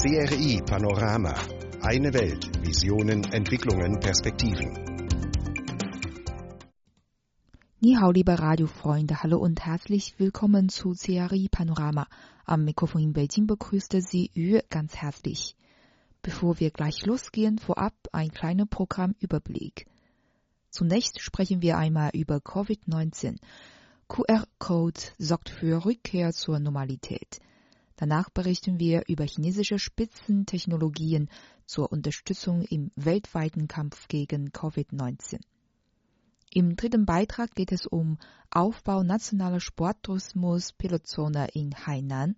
[0.00, 1.34] CRI Panorama.
[1.82, 2.48] Eine Welt.
[2.64, 4.72] Visionen, Entwicklungen, Perspektiven.
[7.80, 12.06] 你好，liebe Radiofreunde, hallo und herzlich willkommen zu CRI Panorama.
[12.44, 15.56] Am Mikrofon in Beijing begrüßte Sie Yu ganz herzlich.
[16.22, 19.86] Bevor wir gleich losgehen, vorab ein kleiner Programmüberblick.
[20.70, 23.38] Zunächst sprechen wir einmal über Covid-19.
[24.06, 27.40] QR-Code sorgt für Rückkehr zur Normalität.
[27.98, 31.28] Danach berichten wir über chinesische Spitzentechnologien
[31.66, 35.40] zur Unterstützung im weltweiten Kampf gegen Covid-19.
[36.54, 38.18] Im dritten Beitrag geht es um
[38.50, 42.36] Aufbau nationaler Sporttourismus Pilotzone in Hainan.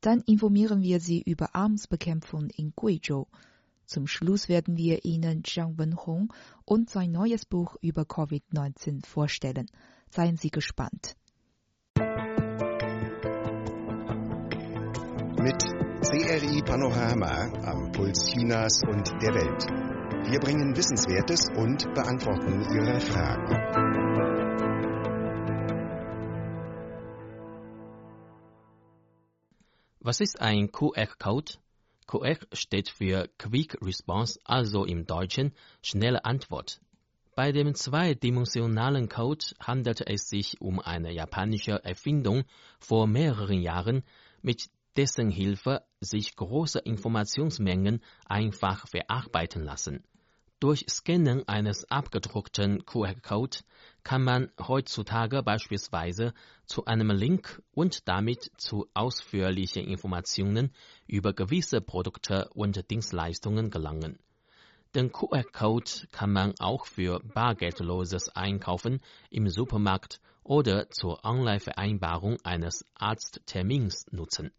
[0.00, 3.26] Dann informieren wir Sie über Armsbekämpfung in Guizhou.
[3.84, 6.32] Zum Schluss werden wir Ihnen Zhang Wenhong
[6.64, 9.66] und sein neues Buch über Covid-19 vorstellen.
[10.08, 11.16] Seien Sie gespannt.
[16.14, 20.30] CRI Panorama am Puls Chinas und der Welt.
[20.30, 23.56] Wir bringen Wissenswertes und beantworten Ihre Fragen.
[29.98, 31.54] Was ist ein QR-Code?
[32.06, 35.52] QR steht für Quick Response, also im Deutschen
[35.82, 36.80] schnelle Antwort.
[37.34, 42.44] Bei dem zweidimensionalen Code handelt es sich um eine japanische Erfindung
[42.78, 44.04] vor mehreren Jahren,
[44.42, 50.04] mit dessen Hilfe sich große Informationsmengen einfach verarbeiten lassen.
[50.60, 53.58] Durch Scannen eines abgedruckten QR-Code
[54.02, 56.32] kann man heutzutage beispielsweise
[56.64, 60.72] zu einem Link und damit zu ausführlichen Informationen
[61.06, 64.18] über gewisse Produkte und Dienstleistungen gelangen.
[64.94, 74.06] Den QR-Code kann man auch für bargeldloses Einkaufen im Supermarkt oder zur Online-Vereinbarung eines Arzttermins
[74.12, 74.50] nutzen.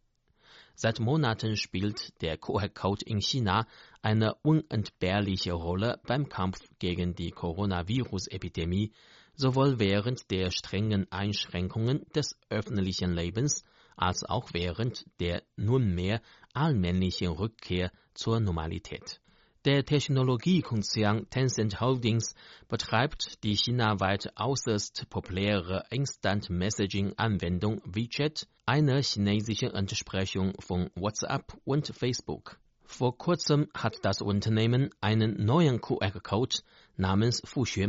[0.77, 3.65] Seit Monaten spielt der QR-Code in China
[4.01, 8.91] eine unentbehrliche Rolle beim Kampf gegen die Coronavirus-Epidemie,
[9.35, 13.63] sowohl während der strengen Einschränkungen des öffentlichen Lebens
[13.95, 16.21] als auch während der nunmehr
[16.53, 19.21] allmählichen Rückkehr zur Normalität.
[19.65, 22.35] Der Technologiekonzern Tencent Holdings
[22.67, 31.87] betreibt die chinaweit äußerst populäre Instant Messaging Anwendung WeChat, eine chinesische Entsprechung von WhatsApp und
[31.87, 32.59] Facebook.
[32.83, 36.57] Vor kurzem hat das Unternehmen einen neuen QR-Code
[36.95, 37.87] namens Fuxue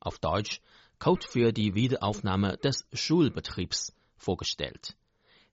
[0.00, 0.60] auf Deutsch
[0.98, 4.96] Code für die Wiederaufnahme des Schulbetriebs vorgestellt.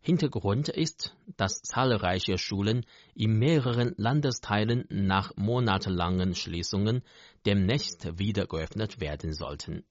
[0.02, 7.04] Hintergrund ist, dass zahlreiche Schulen in mehreren Landesteilen nach monatelangen Schließungen
[7.46, 9.84] demnächst wieder geöffnet werden sollten.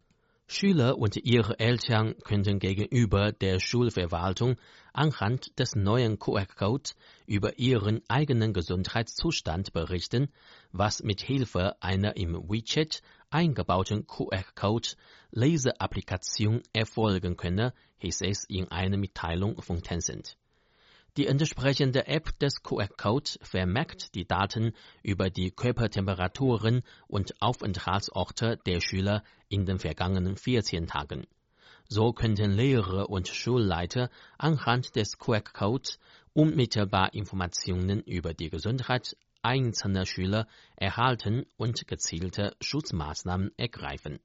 [0.50, 4.56] Schüler und ihre Eltern könnten gegenüber der Schulverwaltung
[4.94, 6.92] anhand des neuen QR-Code
[7.26, 10.28] über ihren eigenen Gesundheitszustand berichten,
[10.72, 14.90] was mit Hilfe einer im WeChat eingebauten QR-Code
[15.30, 20.36] Leseapplikation erfolgen könne, hieß es in einer Mitteilung von Tencent.
[21.16, 24.72] Die entsprechende App des QR-Code vermerkt die Daten
[25.02, 31.26] über die Körpertemperaturen und Aufenthaltsorte der Schüler in den vergangenen 14 Tagen.
[31.88, 35.98] So könnten Lehrer und Schulleiter anhand des QR-Codes
[36.34, 44.18] unmittelbar Informationen über die Gesundheit einzelner Schüler erhalten und gezielte Schutzmaßnahmen ergreifen.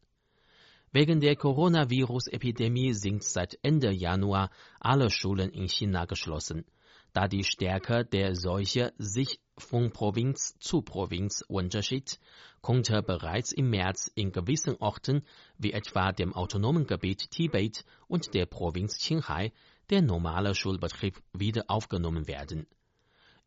[0.92, 6.66] Wegen der Coronavirus-Epidemie sind seit Ende Januar alle Schulen in China geschlossen,
[7.14, 12.20] da die Stärke der Seuche sich von Provinz zu Provinz unterschied,
[12.62, 15.24] konnte bereits im März in gewissen Orten
[15.58, 19.52] wie etwa dem autonomen Gebiet Tibet und der Provinz Qinghai
[19.90, 22.68] der normale Schulbetrieb wieder aufgenommen werden.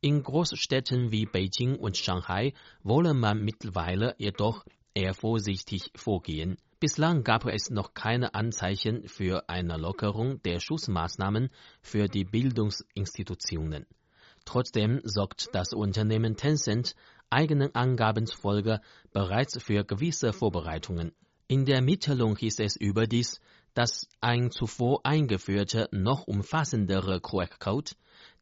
[0.06, 2.52] In Großstädten wie Beijing und Shanghai
[2.84, 6.58] wolle man mittlerweile jedoch eher vorsichtig vorgehen.
[6.78, 11.50] Bislang gab es noch keine Anzeichen für eine Lockerung der Schutzmaßnahmen
[11.82, 13.84] für die Bildungsinstitutionen.
[14.44, 16.94] Trotzdem sorgt das Unternehmen Tencent
[17.28, 18.80] eigenen Angaben zufolge
[19.12, 21.16] bereits für gewisse Vorbereitungen.
[21.48, 23.40] In der Mitteilung hieß es überdies,
[23.74, 27.90] dass ein zuvor eingeführter, noch umfassendere QR-Code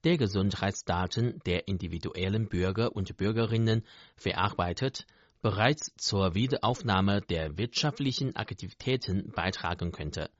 [0.04, 3.84] der Gesundheitsdaten der individuellen Bürger und Bürgerinnen
[4.16, 5.06] verarbeitet,
[5.40, 10.30] bereits zur Wiederaufnahme der wirtschaftlichen Aktivitäten beitragen könnte.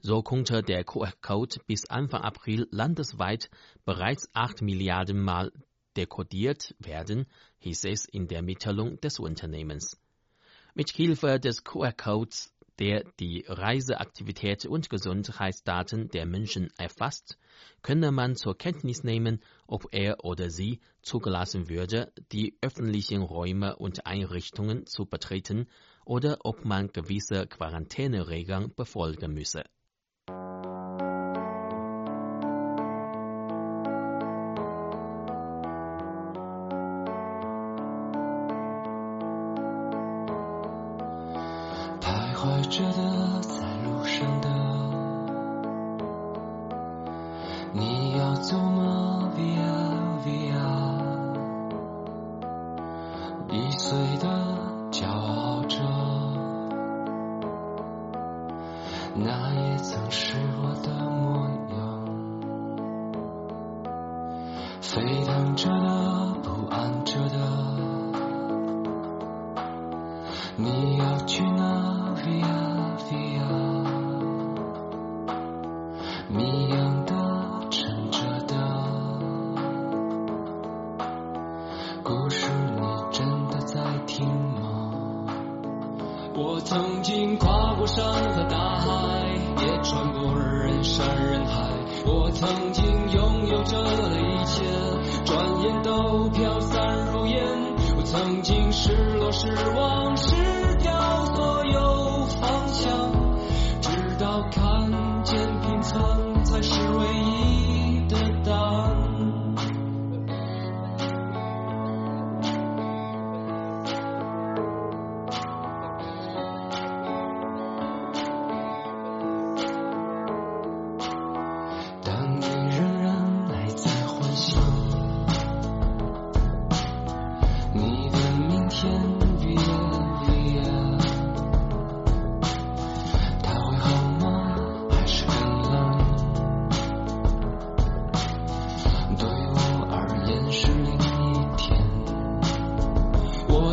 [0.00, 3.50] So konnte der QR-Code bis Anfang April landesweit
[3.84, 5.52] bereits 8 Milliarden Mal
[5.96, 7.26] dekodiert werden,
[7.58, 10.00] hieß es in der Mitteilung des Unternehmens.
[10.74, 17.38] Mit Hilfe des QR-Codes der die Reiseaktivität und Gesundheitsdaten der Menschen erfasst,
[17.82, 24.06] könne man zur Kenntnis nehmen, ob er oder sie zugelassen würde, die öffentlichen Räume und
[24.06, 25.68] Einrichtungen zu betreten
[26.06, 29.64] oder ob man gewisse Quarantäneregeln befolgen müsse.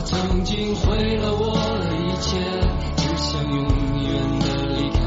[0.07, 2.39] 曾经毁了我的一切
[2.95, 3.61] 只想永
[4.03, 5.01] 远的离开。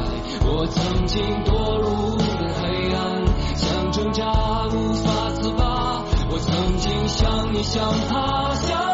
[0.44, 3.24] 我曾经堕入无边黑暗
[3.56, 6.04] 想挣扎无法自拔。
[6.30, 8.89] 我曾经像你像他像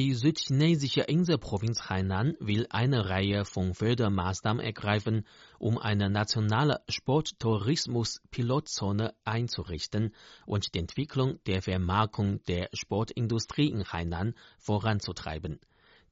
[0.00, 5.26] Die südchinesische Inselprovinz Hainan will eine Reihe von Fördermaßnahmen ergreifen,
[5.58, 10.14] um eine nationale Sporttourismus-Pilotzone einzurichten
[10.46, 15.60] und die Entwicklung der Vermarktung der Sportindustrie in Hainan voranzutreiben.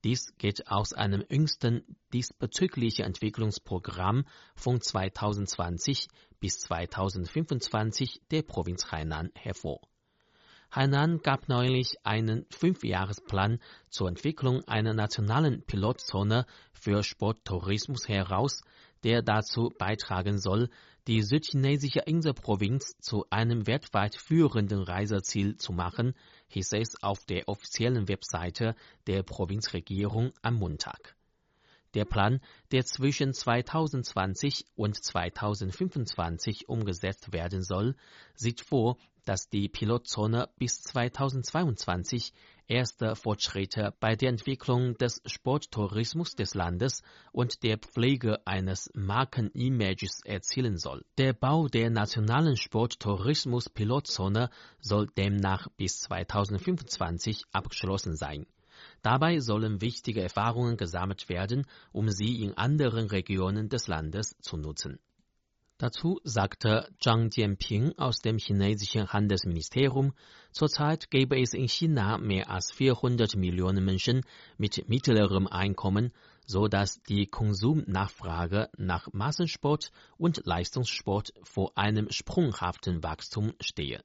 [0.04, 6.08] Dies geht aus einem jüngsten diesbezüglichen Entwicklungsprogramm von 2020
[6.40, 9.80] bis 2025 der Provinz Hainan hervor.
[10.70, 13.58] Hainan gab neulich einen Fünfjahresplan
[13.88, 18.60] zur Entwicklung einer nationalen Pilotzone für Sporttourismus heraus,
[19.02, 20.68] der dazu beitragen soll,
[21.06, 26.12] die südchinesische Inselprovinz zu einem weltweit führenden Reiseziel zu machen,
[26.48, 28.74] hieß es auf der offiziellen Webseite
[29.06, 31.16] der Provinzregierung am Montag.
[31.94, 32.40] Der Plan,
[32.72, 37.96] der zwischen 2020 und 2025 umgesetzt werden soll,
[38.34, 38.98] sieht vor,
[39.28, 42.32] dass die Pilotzone bis 2022
[42.66, 50.78] erste Fortschritte bei der Entwicklung des Sporttourismus des Landes und der Pflege eines Markenimages erzielen
[50.78, 51.04] soll.
[51.18, 54.48] Der Bau der nationalen Sporttourismus-Pilotzone
[54.80, 58.46] soll demnach bis 2025 abgeschlossen sein.
[59.02, 64.98] Dabei sollen wichtige Erfahrungen gesammelt werden, um sie in anderen Regionen des Landes zu nutzen.
[65.80, 70.12] Dazu sagte Zhang Jianping aus dem chinesischen Handelsministerium,
[70.50, 74.22] zurzeit gäbe es in China mehr als 400 Millionen Menschen
[74.56, 76.12] mit mittlerem Einkommen,
[76.44, 84.02] so dass die Konsumnachfrage nach Massensport und Leistungssport vor einem sprunghaften Wachstum stehe.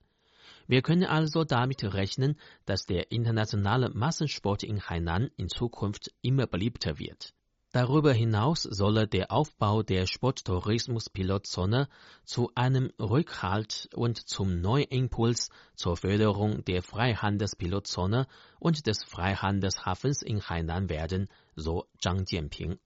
[0.68, 7.00] Wir können also damit rechnen, dass der internationale Massensport in Hainan in Zukunft immer beliebter
[7.00, 7.34] wird.
[7.74, 11.90] Darüber hinaus solle der Aufbau der Sporttourismus-Pilotzone
[12.24, 18.28] zu einem Rückhalt und zum Neuimpuls zur Förderung der Freihandelspilotzone
[18.60, 22.78] und des Freihandelshafens in Hainan werden, so Zhang Jianping.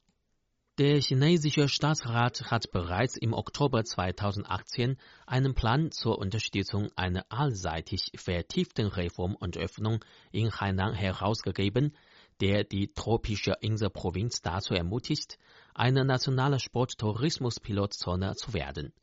[0.77, 8.87] Der chinesische Staatsrat hat bereits im Oktober 2018 einen Plan zur Unterstützung einer allseitig vertieften
[8.87, 9.99] Reform und Öffnung
[10.31, 11.93] in Hainan herausgegeben,
[12.41, 15.37] der die tropische Inselprovinz dazu ermutigt,
[15.73, 18.93] eine nationale Sporttourismus-Pilotzone zu werden.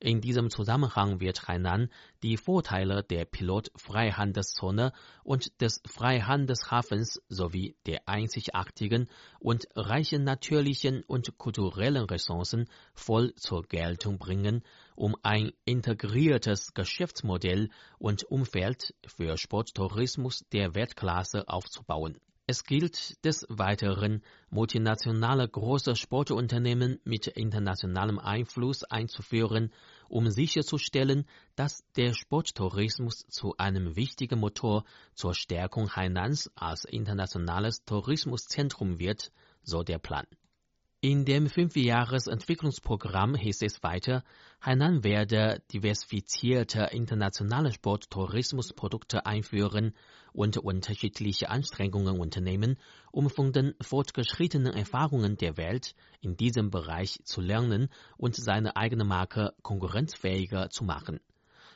[0.00, 1.90] In diesem Zusammenhang wird Hainan
[2.22, 4.92] die Vorteile der Pilotfreihandelszone
[5.24, 9.08] und des Freihandelshafens sowie der einzigartigen
[9.40, 14.62] und reichen natürlichen und kulturellen Ressourcen voll zur Geltung bringen,
[14.94, 17.68] um ein integriertes Geschäftsmodell
[17.98, 22.20] und Umfeld für Sporttourismus der Weltklasse aufzubauen.
[22.50, 29.70] Es gilt des Weiteren, multinationale große Sportunternehmen mit internationalem Einfluss einzuführen,
[30.08, 31.26] um sicherzustellen,
[31.56, 39.30] dass der Sporttourismus zu einem wichtigen Motor zur Stärkung Hainans als internationales Tourismuszentrum wird,
[39.62, 40.24] so der Plan.
[41.02, 44.24] In dem Fünfjahresentwicklungsprogramm hieß es weiter,
[44.60, 49.92] Hainan werde diversifizierte internationale Sporttourismusprodukte einführen
[50.32, 52.76] und unterschiedliche Anstrengungen unternehmen,
[53.12, 59.04] um von den fortgeschrittenen Erfahrungen der Welt in diesem Bereich zu lernen und seine eigene
[59.04, 61.20] Marke konkurrenzfähiger zu machen.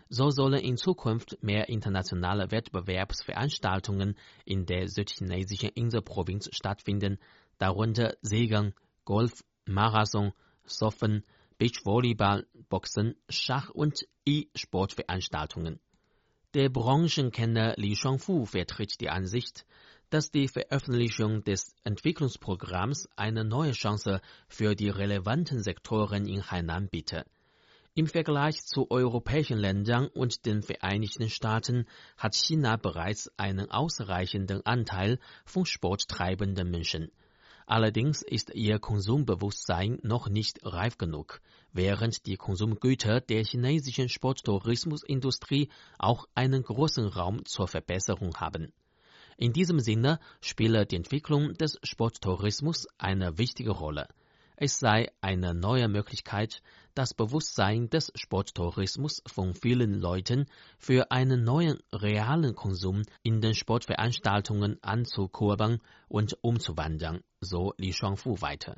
[0.08, 7.18] So sollen in Zukunft mehr internationale Wettbewerbsveranstaltungen in der südchinesischen Inselprovinz stattfinden,
[7.56, 8.74] darunter Segeln,
[9.06, 9.32] Golf,
[9.64, 10.32] Marathon,
[10.66, 11.24] Surfen,
[11.56, 15.80] Beachvolleyball, Boxen, Schach und E-Sportveranstaltungen.
[16.54, 19.64] Der Branchenkenner Li Shuangfu vertritt die Ansicht,
[20.10, 27.24] dass die Veröffentlichung des Entwicklungsprogramms eine neue Chance für die relevanten Sektoren in Hainan bietet.
[27.94, 31.86] Im Vergleich zu europäischen Ländern und den Vereinigten Staaten
[32.18, 37.10] hat China bereits einen ausreichenden Anteil von sporttreibenden Menschen.
[37.64, 41.40] Allerdings ist ihr Konsumbewusstsein noch nicht reif genug,
[41.72, 48.72] während die Konsumgüter der chinesischen Sporttourismusindustrie auch einen großen Raum zur Verbesserung haben.
[49.36, 54.08] In diesem Sinne spiele die Entwicklung des Sporttourismus eine wichtige Rolle.
[54.56, 56.62] Es sei eine neue Möglichkeit,
[56.94, 60.46] das Bewusstsein des Sporttourismus von vielen Leuten
[60.78, 68.76] für einen neuen realen Konsum in den Sportveranstaltungen anzukurbeln und umzuwandeln, so Li Shuangfu weiter.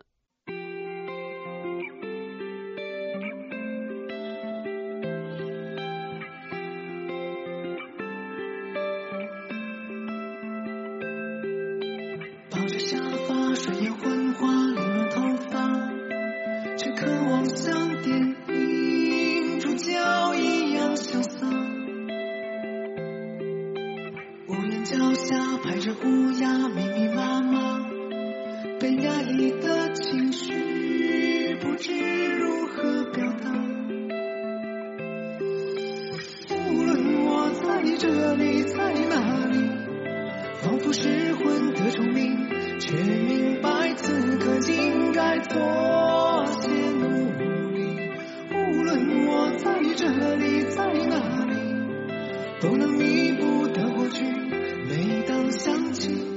[41.36, 42.48] 魂的重名，
[42.78, 47.30] 却明白此刻应该做些努
[47.72, 48.10] 力。
[48.50, 51.54] 无论我在这里，在哪里，
[52.60, 54.24] 都能弥补的过去。
[54.88, 56.33] 每当想起。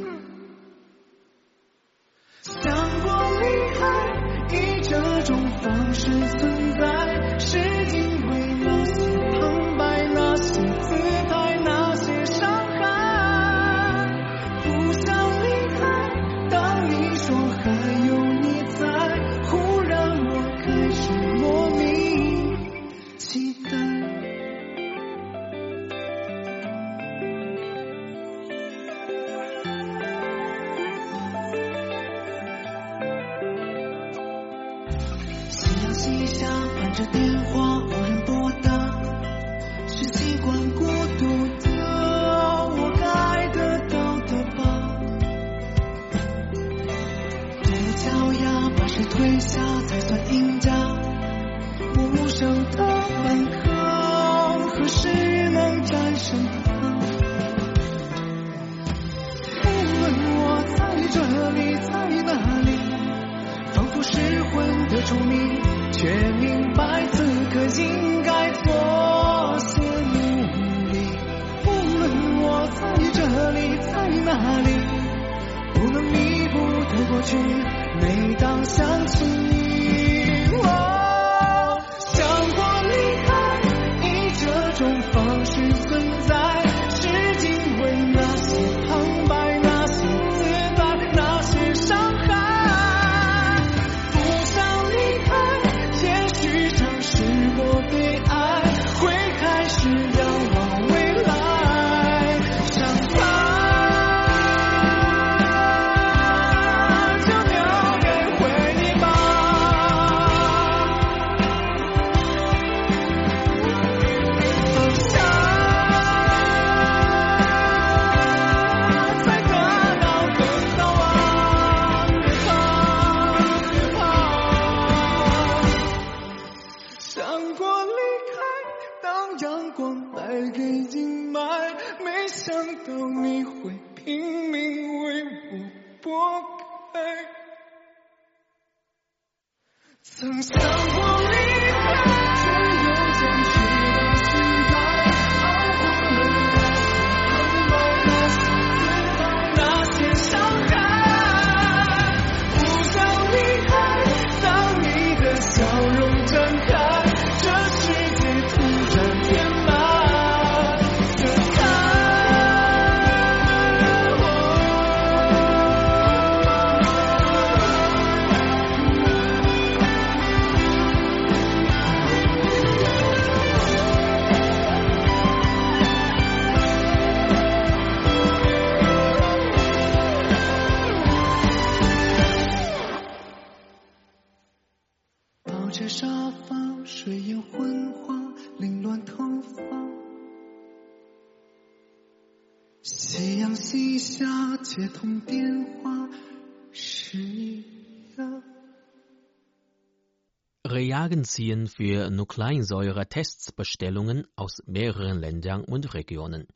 [200.97, 206.47] Klagen ziehen für Nukleinsäure-Tests Bestellungen aus mehreren Ländern und Regionen.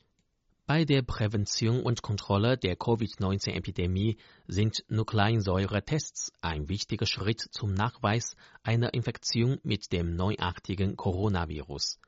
[0.66, 8.96] Bei der Prävention und Kontrolle der Covid-19-Epidemie sind Nukleinsäure-Tests ein wichtiger Schritt zum Nachweis einer
[8.96, 12.00] Infektion mit dem neuartigen Coronavirus.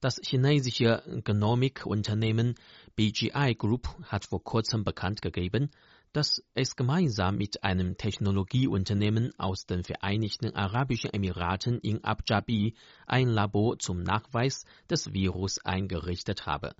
[0.00, 2.54] Das chinesische Genomikunternehmen
[2.96, 5.70] BGI Group hat vor kurzem bekannt gegeben,
[6.14, 13.80] dass es gemeinsam mit einem Technologieunternehmen aus den Vereinigten Arabischen Emiraten in Abjabi ein Labor
[13.80, 16.76] zum Nachweis des Virus eingerichtet habe.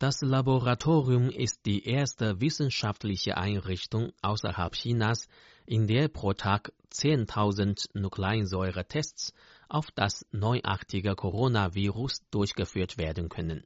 [0.00, 5.28] Das Laboratorium ist die erste wissenschaftliche Einrichtung außerhalb Chinas,
[5.64, 9.32] in der pro Tag 10.000 Nukleinsäure-Tests
[9.68, 13.64] auf das neuartige Coronavirus durchgeführt werden können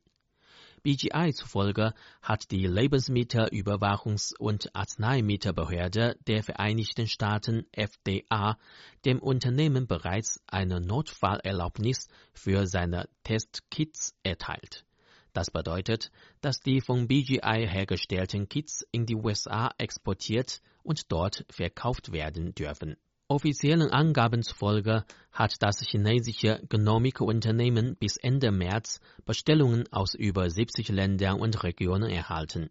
[0.82, 8.56] BGI zufolge hat die Lebensmittelüberwachungs- und Arzneimittelbehörde der Vereinigten Staaten FDA
[9.04, 14.84] dem Unternehmen bereits eine Notfallerlaubnis für seine Testkits erteilt.
[15.32, 22.12] Das bedeutet, dass die von BGI hergestellten Kits in die USA exportiert und dort verkauft
[22.12, 22.96] werden dürfen
[23.30, 31.38] Offiziellen Angaben zufolge hat das chinesische Genomic-Unternehmen bis Ende März Bestellungen aus über 70 Ländern
[31.38, 32.70] und Regionen erhalten.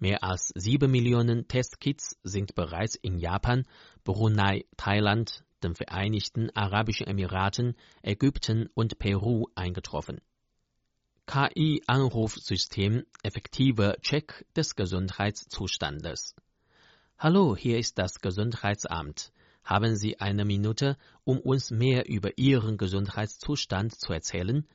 [0.00, 3.68] Mehr als 7 Millionen Testkits sind bereits in Japan,
[4.02, 10.20] Brunei, Thailand, den Vereinigten Arabischen Emiraten, Ägypten und Peru eingetroffen.
[11.26, 16.34] KI-Anrufsystem effektiver Check des Gesundheitszustandes.
[17.16, 19.30] Hallo, hier ist das Gesundheitsamt.
[19.64, 24.66] Haben Sie eine Minute, um uns mehr über Ihren Gesundheitszustand zu erzählen?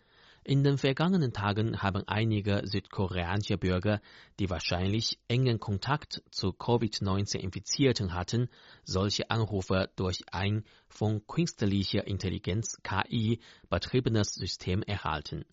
[0.47, 3.99] In den vergangenen Tagen haben einige südkoreanische Bürger,
[4.39, 8.49] die wahrscheinlich engen Kontakt zu Covid-19-Infizierten hatten,
[8.83, 15.45] solche Anrufe durch ein von künstlicher Intelligenz KI betriebenes System erhalten.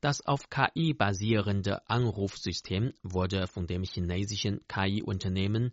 [0.00, 5.72] Das auf KI basierende Anrufsystem wurde von dem chinesischen KI-Unternehmen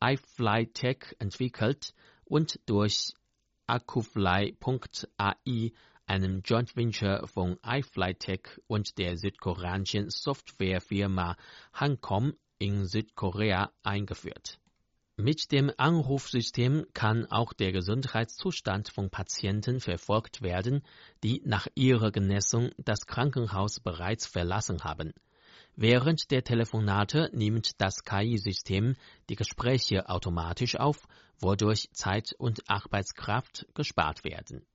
[0.00, 1.92] iFlyTech entwickelt
[2.28, 3.12] und durch
[3.66, 4.56] Akufly.ai,
[6.06, 11.36] einem Joint Venture von iFlyTech und der südkoreanischen Softwarefirma
[11.74, 14.58] Hancom in Südkorea eingeführt.
[15.20, 20.82] Mit dem Anrufsystem kann auch der Gesundheitszustand von Patienten verfolgt werden,
[21.24, 25.12] die nach ihrer Genesung das Krankenhaus bereits verlassen haben.
[25.80, 28.96] Während der Telefonate nimmt das KI-System
[29.28, 31.06] die Gespräche automatisch auf,
[31.38, 34.66] wodurch Zeit und Arbeitskraft gespart werden.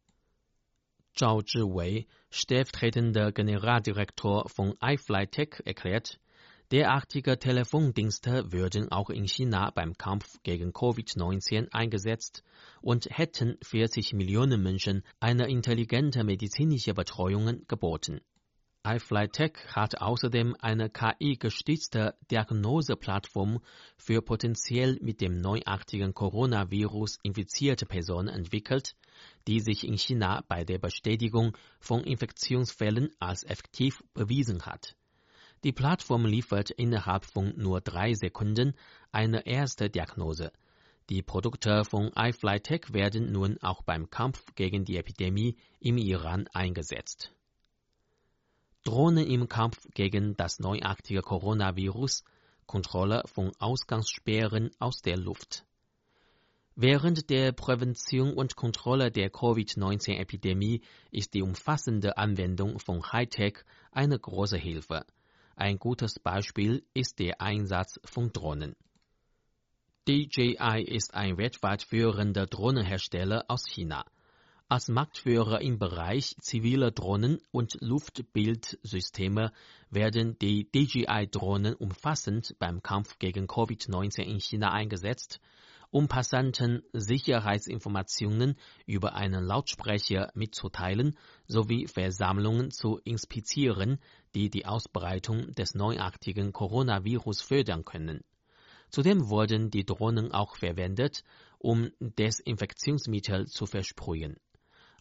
[1.14, 6.22] Zhao Zhiwei, stellvertretender Generaldirektor von iFlyTech, erklärt,
[6.72, 12.46] derartige Telefondienste würden auch in China beim Kampf gegen Covid-19 eingesetzt
[12.82, 18.22] und hätten 40 Millionen Menschen eine intelligente medizinische Betreuung geboten
[18.86, 23.62] iFlyTech hat außerdem eine KI-gestützte Diagnoseplattform
[23.96, 28.98] für potenziell mit dem neuartigen Coronavirus infizierte Personen entwickelt,
[29.48, 34.98] die sich in China bei der Bestätigung von Infektionsfällen als effektiv bewiesen hat.
[35.64, 38.74] Die Plattform liefert innerhalb von nur drei Sekunden
[39.14, 40.52] eine erste Diagnose.
[41.10, 47.32] Die Produkte von iFlyTech werden nun auch beim Kampf gegen die Epidemie im Iran eingesetzt.
[48.84, 52.24] Drohnen im Kampf gegen das neuartige Coronavirus,
[52.66, 55.66] Kontrolle von Ausgangssperren aus der Luft.
[56.76, 63.60] Während der Prävention und Kontrolle der Covid-19-Epidemie ist die umfassende Anwendung von Hightech
[63.92, 65.06] eine große Hilfe.
[65.56, 68.76] Ein gutes Beispiel ist der Einsatz von Drohnen.
[70.08, 74.04] DJI ist ein weltweit führender Drohnenhersteller aus China.
[74.70, 79.52] Als Marktführer im Bereich ziviler Drohnen und Luftbildsysteme
[79.92, 85.40] werden die DJI-Drohnen umfassend beim Kampf gegen Covid-19 in China eingesetzt,
[85.92, 88.56] um Passanten Sicherheitsinformationen
[88.88, 94.00] über einen Lautsprecher mitzuteilen sowie Versammlungen zu inspizieren,
[94.34, 98.24] die die Ausbreitung des neuartigen Coronavirus fördern können.
[98.90, 101.24] Zudem wurden die Drohnen auch verwendet,
[101.60, 104.38] um Desinfektionsmittel zu versprühen.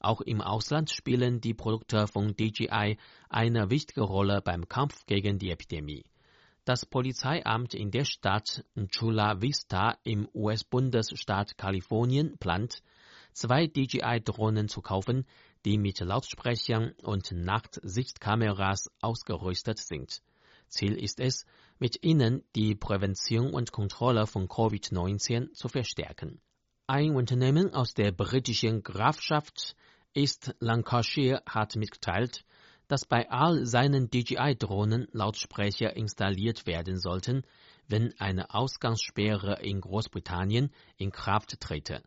[0.03, 5.51] Auch im Ausland spielen die Produkte von DJI eine wichtige Rolle beim Kampf gegen die
[5.51, 6.05] Epidemie.
[6.65, 12.83] Das Polizeiamt in der Stadt Chula Vista im US-Bundesstaat Kalifornien plant,
[13.33, 15.25] zwei DJI-Drohnen zu kaufen,
[15.65, 20.21] die mit Lautsprechern und Nachtsichtkameras ausgerüstet sind.
[20.67, 21.47] Ziel ist es,
[21.79, 26.41] mit ihnen die Prävention und Kontrolle von Covid-19 zu verstärken.
[26.89, 29.77] Ein Unternehmen aus der britischen Grafschaft
[30.15, 32.45] East Lancashire hat mitgeteilt,
[32.89, 37.43] dass bei all seinen DJI-Drohnen Lautsprecher installiert werden sollten,
[37.89, 42.03] wenn eine Ausgangssperre in Großbritannien in Kraft trete.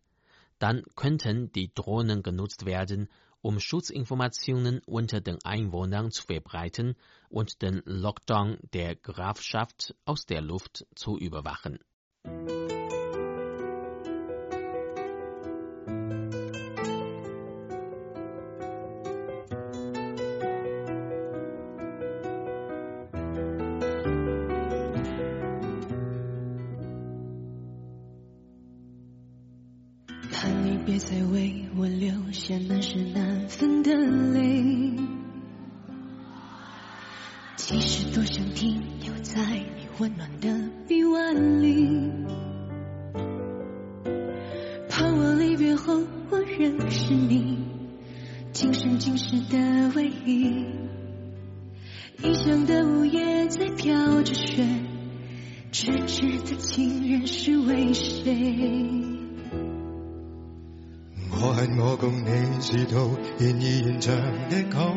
[0.60, 3.10] Dann könnten die Drohnen genutzt werden,
[3.42, 6.96] um Schutzinformationen unter den Einwohnern zu verbreiten
[7.30, 11.80] und den Lockdown der Grafschaft aus der Luft zu überwachen.
[12.26, 13.05] 只
[62.62, 64.16] 是套然而延长
[64.50, 64.96] 的口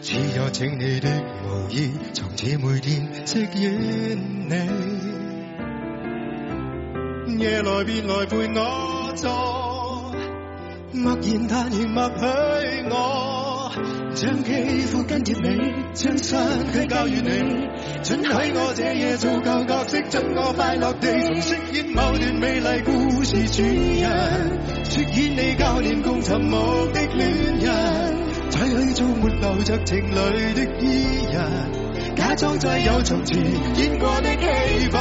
[0.00, 1.08] 气，只有请你的
[1.44, 4.18] 無意，从此每天飾演
[4.48, 4.52] 你。
[7.38, 10.12] 夜来便来陪我坐，
[10.92, 12.24] 默然淡然默许
[12.90, 13.37] 我，
[14.14, 14.52] 将肌
[14.86, 16.38] 肤跟贴你，将身
[16.72, 17.68] 躯交予你，
[18.02, 28.16] 准许我这夜做旧角色，准我快乐地重饰演某段美丽故事主人，饰演你教練共寻梦的恋人，
[28.50, 32.16] 再去做没流着情侣的伊人。
[32.16, 33.38] 假装再有从前
[33.76, 35.00] 演过的戏份，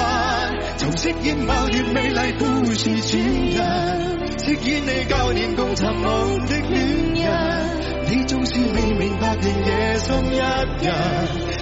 [0.78, 7.77] 重饰演某段美丽故事主人，饰演你舊年共寻梦的恋人，
[8.10, 10.94] 你总是未明白，仍夜送一人，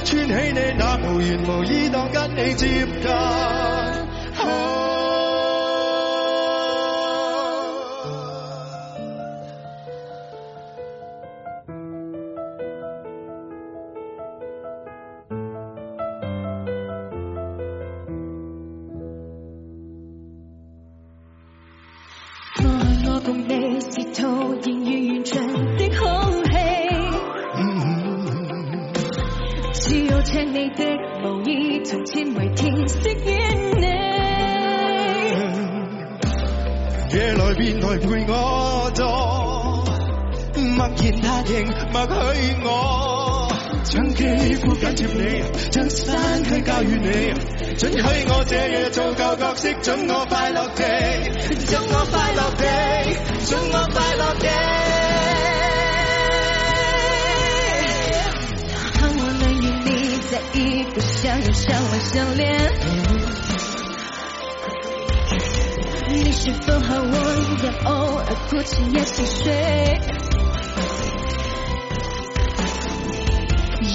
[0.06, 3.75] 穿起你那无缘无意当跟你接近。
[31.76, 33.86] 無意，從前為天飾演你。
[37.14, 39.06] 夜来便来陪我坐，
[40.76, 43.48] 默然他仍默许我，
[43.84, 44.24] 将肌
[44.56, 47.34] 膚緊貼你，将身軀交予你，
[47.78, 50.84] 准许我这夜做舊角色，准我快乐地，
[51.68, 52.66] 准我快乐地，
[53.46, 54.85] 准我快乐地。
[60.56, 62.72] 一个相遇相吻相恋。
[66.08, 70.00] 你是否和我一样偶尔哭泣也心碎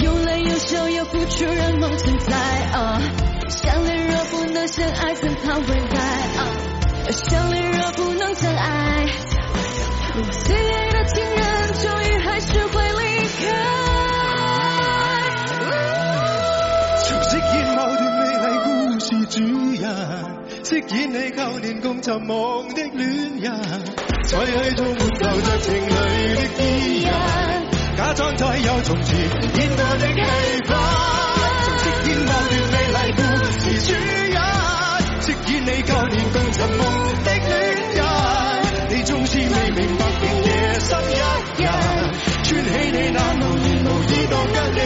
[0.03, 2.37] 有泪有笑有付出让梦存在
[2.73, 3.01] 啊。
[3.49, 6.01] 相恋若不能相爱怎怕未来
[6.37, 6.70] 啊。
[7.11, 9.07] 相恋若不能相爱
[10.44, 14.20] 最爱的情人终于还是会离开。
[19.31, 19.87] 主人，
[20.64, 23.62] 饰演你旧年共寻梦的恋人，
[24.27, 25.88] 再去做没流着情侣
[26.35, 27.12] 的伊人，
[27.97, 30.21] 假装再有从前演過的戲
[30.66, 30.77] 份，
[31.62, 33.23] 從飾演某段美丽故
[33.55, 34.35] 事主人，
[35.23, 36.83] 饰演你旧年共寻梦
[37.23, 37.55] 的恋
[37.95, 38.03] 人，
[38.88, 41.14] 你縱是未明白，仍夜深一
[41.62, 41.71] 人，
[42.43, 44.77] 穿起你那无言無意当跟你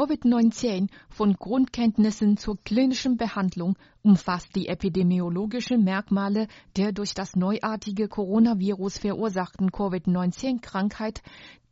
[0.00, 8.96] Covid-19 von Grundkenntnissen zur klinischen Behandlung umfasst die epidemiologischen Merkmale der durch das neuartige Coronavirus
[8.96, 11.20] verursachten Covid-19-Krankheit,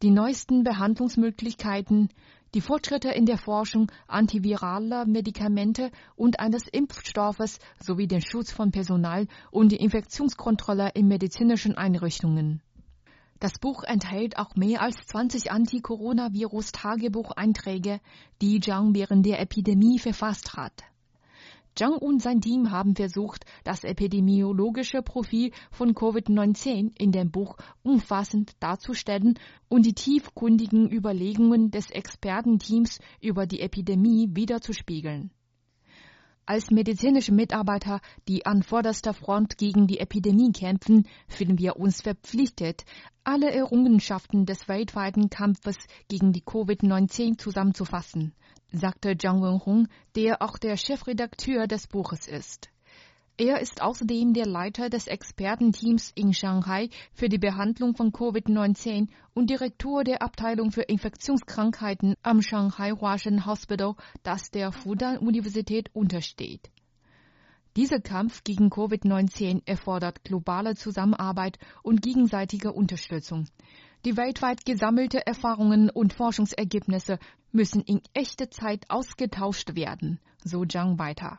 [0.03, 2.11] die neuesten Behandlungsmöglichkeiten,
[2.53, 9.27] die Fortschritte in der Forschung antiviraler Medikamente und eines Impfstoffes sowie den Schutz von Personal
[9.51, 12.61] und die Infektionskontrolle in medizinischen Einrichtungen.
[13.40, 18.01] Das Buch enthält auch mehr als 20 Anti-Coronavirus-Tagebucheinträge,
[18.42, 20.83] die Zhang während der Epidemie verfasst hat.
[21.77, 28.55] Zhang und sein Team haben versucht, das epidemiologische Profil von Covid-19 in dem Buch umfassend
[28.59, 35.31] darzustellen und die tiefgründigen Überlegungen des Expertenteams über die Epidemie wiederzuspiegeln.
[36.49, 42.87] Als medizinische Mitarbeiter, die an vorderster Front gegen die Epidemie kämpfen, fühlen wir uns verpflichtet,
[43.23, 45.77] alle Errungenschaften des weltweiten Kampfes
[46.09, 48.33] gegen die Covid-19 zusammenzufassen,
[48.73, 52.71] sagte Zhang Wenhong, der auch der Chefredakteur des Buches ist.
[53.40, 59.48] Er ist außerdem der Leiter des Expertenteams in Shanghai für die Behandlung von Covid-19 und
[59.48, 66.68] Direktor der Abteilung für Infektionskrankheiten am Shanghai Huashen Hospital, das der Fudan-Universität untersteht.
[67.77, 73.46] Dieser Kampf gegen Covid-19 erfordert globale Zusammenarbeit und gegenseitige Unterstützung.
[74.05, 77.20] Die weltweit gesammelte Erfahrungen und Forschungsergebnisse
[77.53, 81.38] müssen in echter Zeit ausgetauscht werden, so Zhang weiter.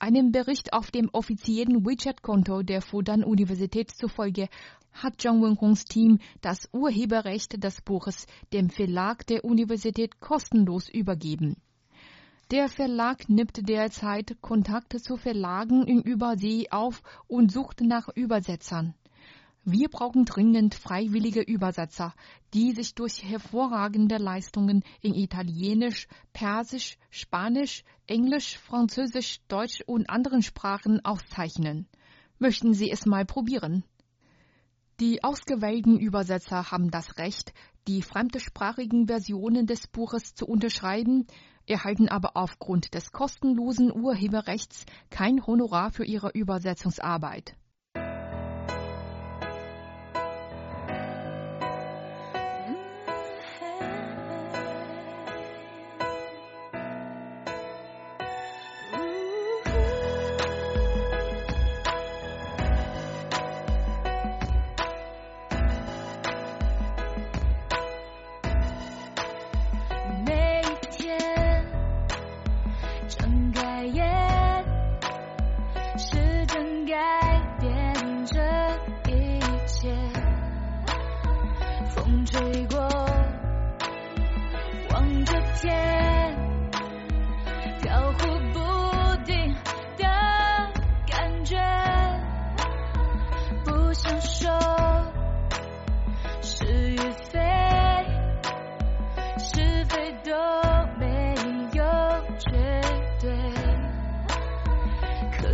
[0.00, 4.48] Einem Bericht auf dem offiziellen WeChat-Konto der Fudan-Universität zufolge
[4.92, 11.56] hat Zhang Wenhongs Team das Urheberrecht des Buches dem Verlag der Universität kostenlos übergeben.
[12.52, 18.94] Der Verlag nimmt derzeit Kontakte zu Verlagen in Übersee auf und sucht nach Übersetzern.
[19.70, 22.14] Wir brauchen dringend freiwillige Übersetzer,
[22.54, 31.04] die sich durch hervorragende Leistungen in Italienisch, Persisch, Spanisch, Englisch, Französisch, Deutsch und anderen Sprachen
[31.04, 31.86] auszeichnen.
[32.38, 33.84] Möchten Sie es mal probieren?
[35.00, 37.52] Die ausgewählten Übersetzer haben das Recht,
[37.88, 41.26] die fremdsprachigen Versionen des Buches zu unterschreiben,
[41.66, 47.54] erhalten aber aufgrund des kostenlosen Urheberrechts kein Honorar für ihre Übersetzungsarbeit.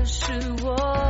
[0.05, 0.31] 是
[0.62, 1.04] 我。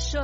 [0.00, 0.18] 手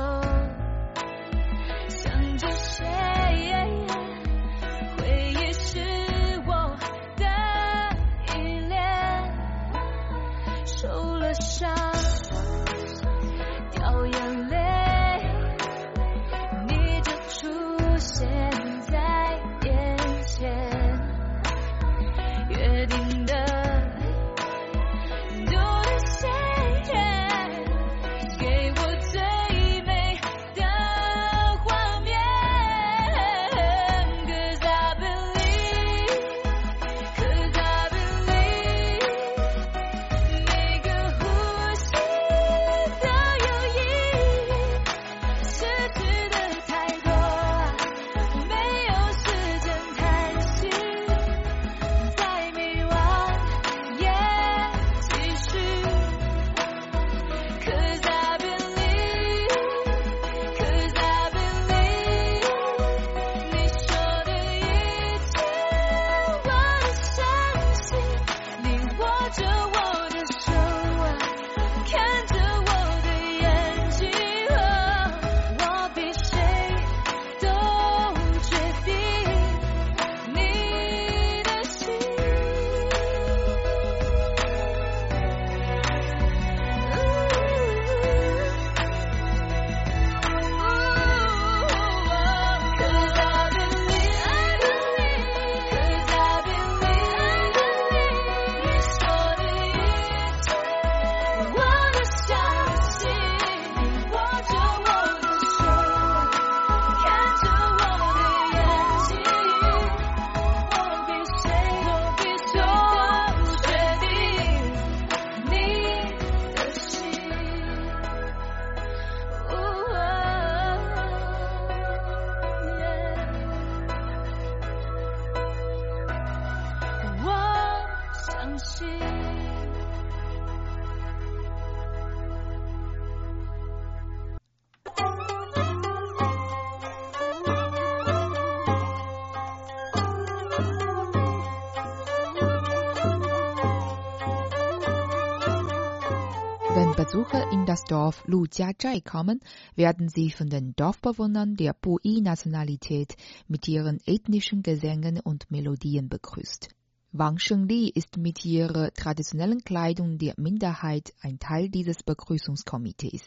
[148.07, 149.41] Dorf Lujiazhai kommen,
[149.75, 153.17] werden sie von den Dorfbewohnern der Bui-Nationalität
[153.49, 156.69] mit ihren ethnischen Gesängen und Melodien begrüßt.
[157.11, 163.23] Wang Shengli ist mit ihrer traditionellen Kleidung der Minderheit ein Teil dieses Begrüßungskomitees.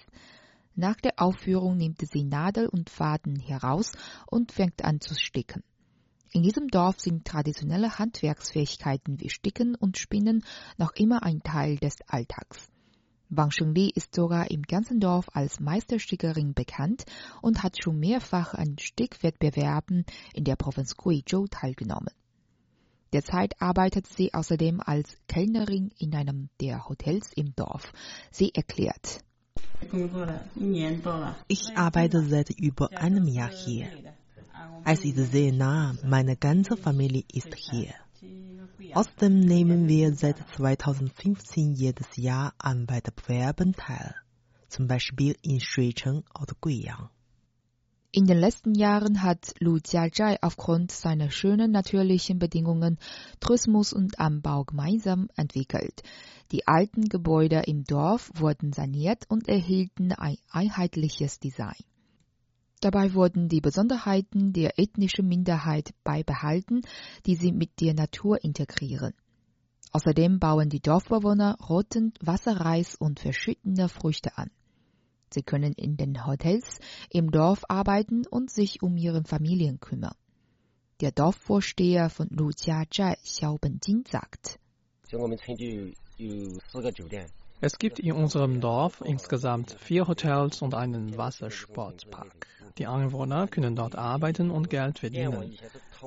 [0.77, 3.93] Nach der Aufführung nimmt sie Nadel und Faden heraus
[4.29, 5.63] und fängt an zu sticken.
[6.33, 10.43] In diesem Dorf sind traditionelle Handwerksfähigkeiten wie Sticken und Spinnen
[10.79, 12.70] noch immer ein Teil des Alltags.
[13.33, 17.05] Wang Shengli ist sogar im ganzen Dorf als Meisterstickerin bekannt
[17.41, 20.05] und hat schon mehrfach an Stickwettbewerben
[20.35, 22.13] in der Provinz Guizhou teilgenommen.
[23.13, 27.93] Derzeit arbeitet sie außerdem als Kellnerin in einem der Hotels im Dorf.
[28.33, 29.21] Sie erklärt.
[31.49, 33.87] Ich arbeite seit über einem Jahr hier.
[34.85, 37.95] Es ist sehr nah, meine ganze Familie ist hier.
[38.95, 44.15] Außerdem nehmen wir seit 2015 jedes Jahr an Wettbewerben teil,
[44.69, 47.09] zum Beispiel in Shuicheng oder Guiyang.
[48.13, 52.99] In den letzten Jahren hat Lu Jiazhai aufgrund seiner schönen natürlichen Bedingungen
[53.39, 56.03] Tourismus und Anbau gemeinsam entwickelt.
[56.51, 61.85] Die alten Gebäude im Dorf wurden saniert und erhielten ein einheitliches Design.
[62.81, 66.81] Dabei wurden die Besonderheiten der ethnischen Minderheit beibehalten,
[67.27, 69.13] die sie mit der Natur integrieren.
[69.93, 74.51] Außerdem bauen die Dorfbewohner roten Wasserreis und verschiedene Früchte an.
[75.33, 76.79] Sie können in den Hotels
[77.11, 80.15] im Dorf arbeiten und sich um ihre Familien kümmern.
[81.01, 84.59] Der Dorfvorsteher von Lujiazhai, Xiao Benjin, sagt.
[87.63, 92.47] Es gibt in unserem Dorf insgesamt vier Hotels und einen Wassersportpark.
[92.79, 95.59] Die Einwohner können dort arbeiten und Geld verdienen.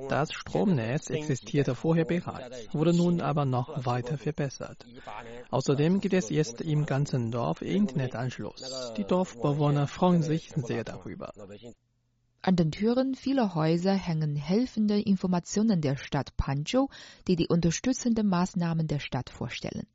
[0.10, 4.86] Das Stromnetz existierte vorher bereits, wurde nun aber noch weiter verbessert.
[5.52, 8.94] Außerdem gibt es jetzt im ganzen Dorf Internetanschluss.
[8.98, 11.32] Die Dorfbewohner freuen sich sehr darüber.
[12.42, 16.90] An den Türen vieler Häuser hängen helfende Informationen der Stadt Panzhou,
[17.28, 19.88] die die unterstützenden Maßnahmen der Stadt vorstellen.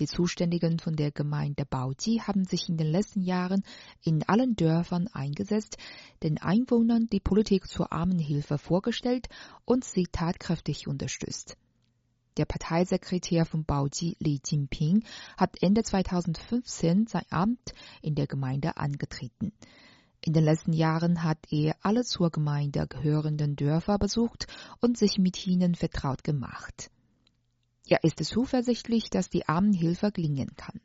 [0.00, 3.62] Die Zuständigen von der Gemeinde Baoji haben sich in den letzten Jahren
[4.02, 5.76] in allen Dörfern eingesetzt,
[6.22, 9.28] den Einwohnern die Politik zur Armenhilfe vorgestellt
[9.66, 11.58] und sie tatkräftig unterstützt.
[12.38, 15.04] Der Parteisekretär von Baoji, Li Jinping,
[15.36, 19.52] hat Ende 2015 sein Amt in der Gemeinde angetreten.
[20.22, 24.46] In den letzten Jahren hat er alle zur Gemeinde gehörenden Dörfer besucht
[24.80, 26.90] und sich mit ihnen vertraut gemacht.
[27.90, 30.80] Er ist zuversichtlich, dass die Armenhilfe gelingen kann.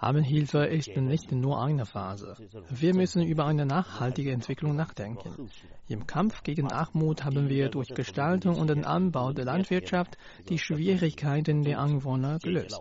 [0.00, 2.36] Armenhilfe ist nicht nur eine Phase.
[2.68, 5.48] Wir müssen über eine nachhaltige Entwicklung nachdenken.
[5.88, 10.18] Im Kampf gegen Armut haben wir durch Gestaltung und den Anbau der Landwirtschaft
[10.50, 12.78] die Schwierigkeiten der Einwohner gelöst.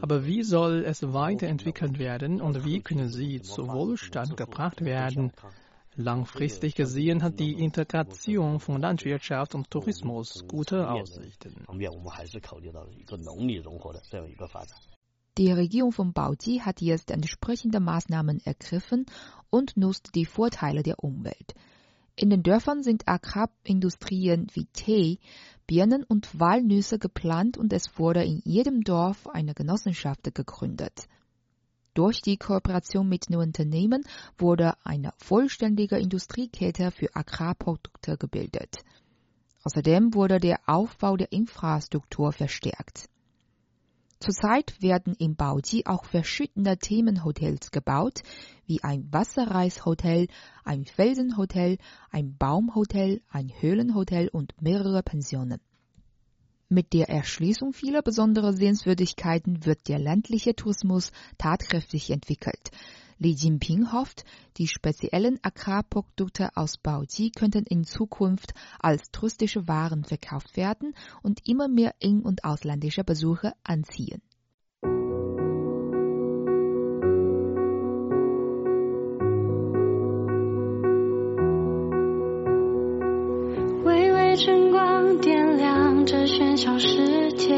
[0.00, 5.30] Aber wie soll es weiterentwickelt werden und wie können sie zu Wohlstand gebracht werden?
[6.02, 11.66] Langfristig gesehen hat die Integration von Landwirtschaft und Tourismus gute Aussichten.
[15.36, 19.04] Die Regierung von Baoji hat jetzt entsprechende Maßnahmen ergriffen
[19.50, 21.54] und nutzt die Vorteile der Umwelt.
[22.16, 25.18] In den Dörfern sind Agrarindustrien wie Tee,
[25.66, 31.08] Birnen und Walnüsse geplant und es wurde in jedem Dorf eine Genossenschaft gegründet.
[31.94, 34.04] Durch die Kooperation mit den Unternehmen
[34.38, 38.84] wurde eine vollständige Industriekette für Agrarprodukte gebildet.
[39.64, 43.08] Außerdem wurde der Aufbau der Infrastruktur verstärkt.
[44.20, 48.20] Zurzeit werden im Baoji auch verschiedene Themenhotels gebaut,
[48.66, 50.28] wie ein Wasserreishotel,
[50.62, 51.78] ein Felsenhotel,
[52.10, 55.60] ein Baumhotel, ein Höhlenhotel und mehrere Pensionen.
[56.72, 62.70] Mit der Erschließung vieler besonderer Sehenswürdigkeiten wird der ländliche Tourismus tatkräftig entwickelt.
[63.18, 64.24] Li Jinping hofft,
[64.56, 70.94] die speziellen Agrarprodukte aus Baoji könnten in Zukunft als touristische Waren verkauft werden
[71.24, 74.22] und immer mehr in- und ausländische Besucher anziehen.
[86.60, 87.54] 小世界，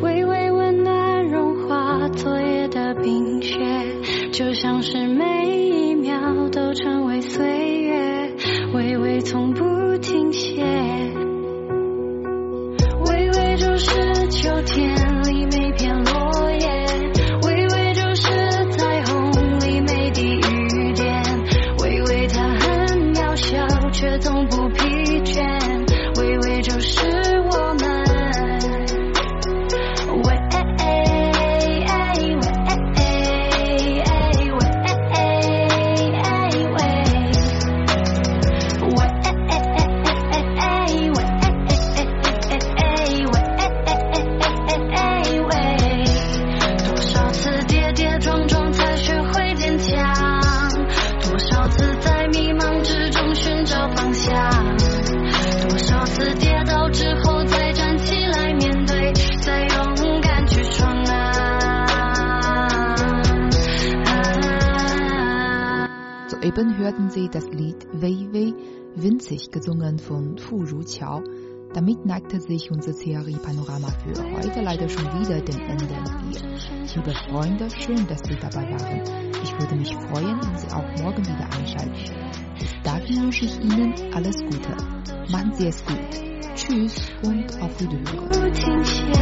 [0.00, 3.58] 微微温暖融化昨夜的冰雪，
[4.30, 8.32] 就像是每一秒都成为岁月，
[8.72, 9.67] 微微从不。
[71.98, 76.58] Damit neigte sich unser CRI-Panorama für heute leider schon wieder dem Ende entgegen.
[76.94, 79.02] Liebe Freunde, schön, dass Sie dabei waren.
[79.42, 81.94] Ich würde mich freuen, wenn Sie auch morgen wieder einschalten.
[82.84, 84.76] Dafür wünsche ich Ihnen alles Gute.
[85.30, 85.98] Machen Sie es gut.
[86.54, 89.17] Tschüss und auf Wiederhören.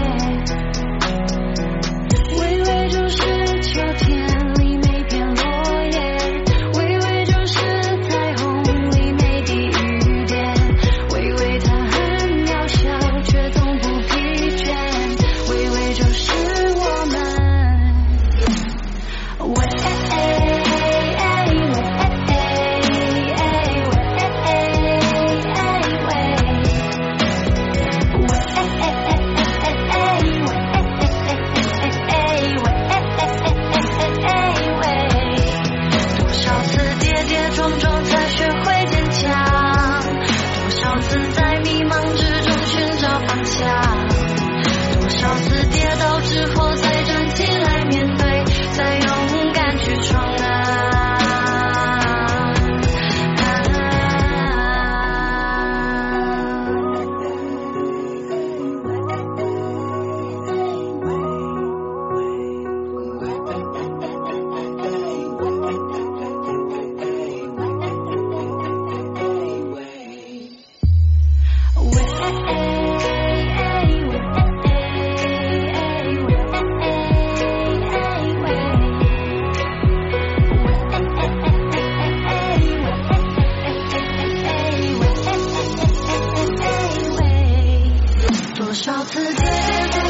[88.84, 90.05] 多少次跌跌撞